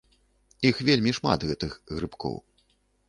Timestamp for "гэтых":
1.49-1.77